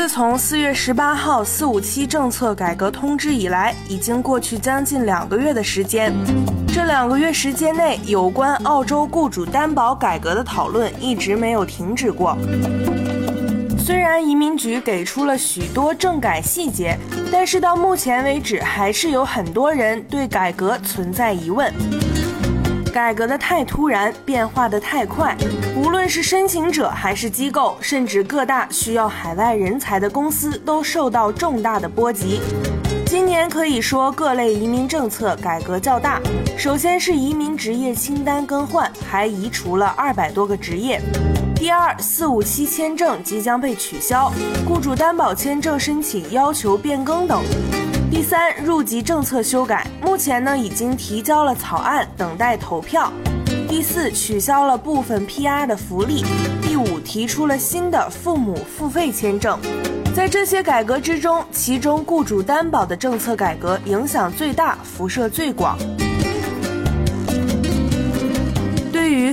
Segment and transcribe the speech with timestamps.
[0.00, 6.10] 自从四月十八号“四五七”政策改革通知以来，已经过去将近两个月的时间。
[6.66, 12.34] 这两个月时间内，有关澳洲雇主担保改革的讨论一直没有停止过。
[13.78, 16.96] 虽然移民局给出了许多政改细节，
[17.30, 21.70] 但是到目前为止，还是有很多人对改革存在疑问。
[22.90, 25.36] 改革的太突然，变化的太快，
[25.76, 32.40] 无论是申请者还是机构，甚至各大需要海外人才的公司，都受到重大的波及。
[33.06, 36.20] 今年可以说各类移民政策改革较大。
[36.56, 41.00] 首先是移民职业清单更换，还移除了二百多个职业。
[41.54, 44.32] 第二，四五七签证即将被取消，
[44.66, 47.40] 雇主担保签证申请要求变更等。
[48.10, 53.10] 第三，入籍政策修改，目前呢已经提交了草案，等待投票。
[53.68, 56.24] 第四，取消了部分 PR 的福利。
[56.60, 59.56] 第五，提出了新的父母付费签证。
[60.12, 65.78] 在这些改革之中，其中雇主担保的政策改革影响最大，辐射最广。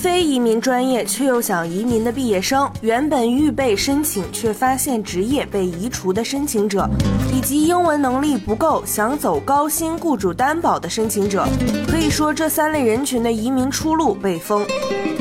[0.00, 6.88] 非移民专业却又想移民的毕业生，原本预备申请却发现职业被移除的申请者，
[7.34, 11.44] 以及英文能力不够想走高薪雇主担保的申请者，
[11.88, 14.64] 可以说这三类人群的移民出路被封。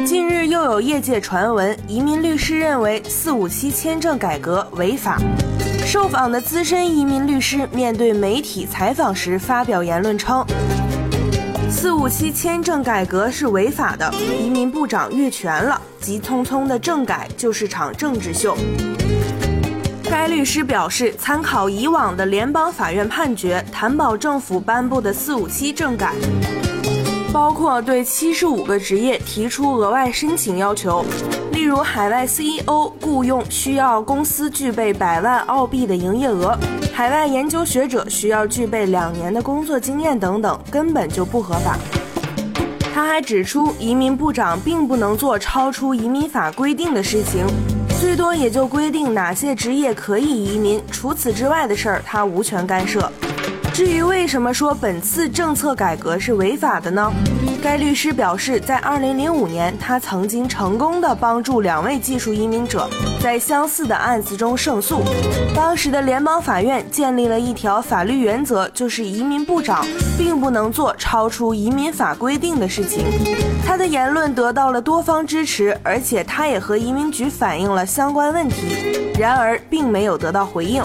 [0.06, 5.18] 近日又有业界传闻，移民律师认为四五七签证改革违法。
[5.88, 10.46] 受访的资深移民律师面对媒体采访时发表言论称。
[11.80, 14.12] 四五七签证改革是违法的，
[14.44, 18.58] 移民部长越权了，急匆匆的政改就是场政治秀。
[20.10, 26.16] 该律师表示，参考以往的联邦法院判决，担保政府颁布的四五七政改，
[27.32, 31.06] 包括对七十五个职业提出额外申请要求，
[31.58, 36.56] 例如海外 CEO 雇佣需要公司具备百万澳币的营业额。
[36.94, 41.76] 海外研究学者需要具备两年的工作经验等等，根本就不合法。
[42.94, 47.44] 他还指出，移民部长并不能做超出移民法规定的事情，
[48.00, 53.12] 最多也就规定哪些职业可以移民，除此之外的事儿他无权干涉。
[53.74, 57.12] 至于为什么说本次政策改革是违法的呢？
[57.68, 62.90] 该律师表示，在2005年，他曾经成功的帮助两位技术移民者
[63.22, 65.02] 在相似的案子中胜诉。
[65.54, 69.86] 当时的联邦法院建立了一条法律原则，就是移民部长
[70.18, 73.04] 并不能做超出移民法规定的事情。
[73.66, 80.82] 他的言论得到了多方支持，而且他也和移民局反映了相关问题，然而并没有得到回应。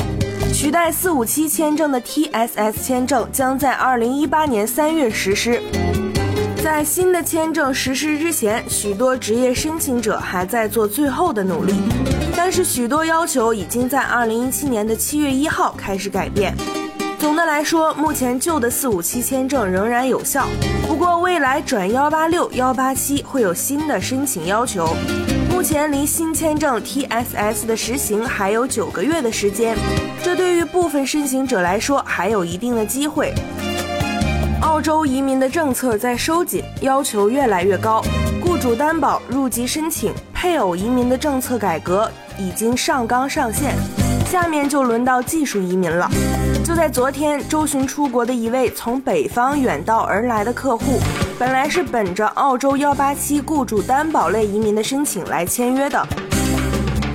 [0.53, 5.63] 取代四五七签证的 TSS 签证将在二零一八年三月实施。
[6.63, 11.75] 在新的签证实施之前，许多职业申请者还在做最后的努力，
[12.37, 16.55] 但是许多要求已经在二零一七年的七月一号开始改变。
[17.19, 20.47] 总的来说，目前旧的四五七签证仍然有效，
[20.87, 24.95] 不过未来转幺八六、幺八七会有新的申请要求。
[25.51, 29.77] 目前离新签证 TSS 的实行还有九个月的时间，
[30.23, 33.35] 这对于部分申请者来说还有一定的机会。
[34.63, 38.01] 澳洲移民的政策在收紧，要求越来越高，
[38.41, 42.09] 雇主担保、入籍申请、配偶移民的政策改革
[42.39, 43.75] 已经上纲上线，
[44.25, 46.09] 下面就轮到技术移民了。
[46.65, 51.01] 就在昨天，周巡出国的一位从北方远道而来的客户。
[51.41, 56.07] 本来是本着澳洲幺八七雇主担保类移民的申请来签约的，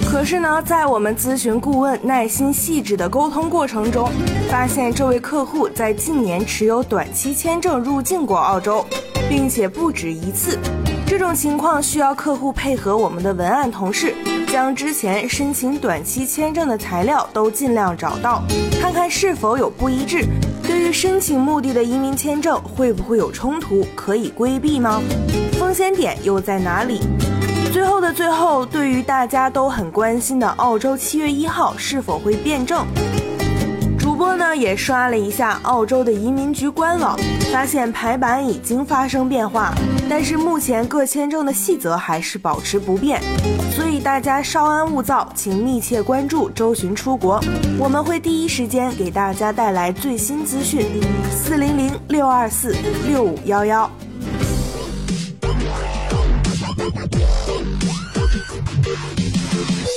[0.10, 4.10] 可是呢，在我们咨询顾问耐心细致的沟通过程中，
[4.50, 8.86] 发现这位客户在近年持有短期签证入境过澳洲，
[9.30, 10.58] 并且不止一次。
[11.06, 14.16] 这种情况需要客户配合我们的文案同事，
[14.48, 18.42] 将之前申请短期签证的材料都尽量找到，
[18.82, 20.26] 看看是否有不一致。
[20.64, 23.86] 对于申请目的的移民签证会不会有冲突？
[23.94, 25.02] 可以规避吗？
[25.60, 27.02] 风险点又在哪里？
[27.72, 32.86] 最后的最后，对于大家都很关心的澳洲七月一号是否会变证？
[34.00, 37.18] 主播呢也刷了一下澳洲的移民局官网，
[37.52, 39.74] 发现排版已经发生变化，
[40.10, 43.22] 但是目前各签证的细则还是保持不变，
[43.72, 47.40] 所以大家稍安勿躁，请密切关注周巡出国，
[47.78, 50.86] 我们会第一时间给大家带来最新资讯。
[51.30, 52.76] 四零零六二四
[53.08, 53.90] 六五幺幺。
[57.70, 57.98] Thank
[59.92, 59.97] you.